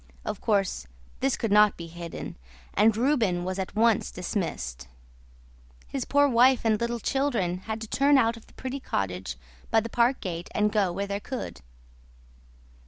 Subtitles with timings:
[0.25, 0.87] Of course,
[1.19, 2.35] this could not be hidden,
[2.73, 4.87] and Reuben was at once dismissed;
[5.85, 9.35] his poor wife and little children had to turn out of the pretty cottage
[9.69, 11.61] by the park gate and go where they could.